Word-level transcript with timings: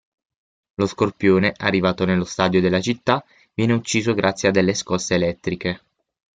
Lo 0.77 0.87
scorpione, 0.87 1.53
arrivato 1.55 2.05
nello 2.05 2.23
stadio 2.25 2.59
della 2.59 2.81
città, 2.81 3.23
viene 3.53 3.73
ucciso 3.73 4.15
grazie 4.15 4.47
a 4.49 4.51
delle 4.51 4.73
scosse 4.73 5.13
elettriche. 5.13 5.81